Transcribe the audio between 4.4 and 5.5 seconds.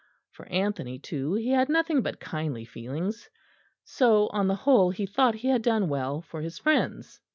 the whole, he thought he